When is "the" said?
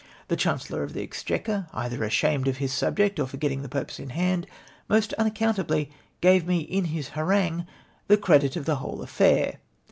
0.29-0.35, 0.93-1.03, 3.61-3.69, 8.07-8.17, 8.65-8.77